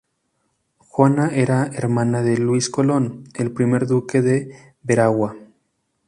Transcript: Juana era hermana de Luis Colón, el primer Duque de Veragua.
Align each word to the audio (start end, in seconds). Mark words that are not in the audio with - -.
Juana 0.79 1.29
era 1.31 1.67
hermana 1.73 2.23
de 2.23 2.35
Luis 2.39 2.71
Colón, 2.71 3.25
el 3.35 3.51
primer 3.51 3.85
Duque 3.85 4.23
de 4.23 4.51
Veragua. 4.81 5.35